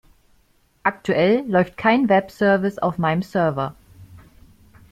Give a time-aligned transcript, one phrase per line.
[0.83, 3.75] Aktuell läuft kein Webservice auf meinem Server.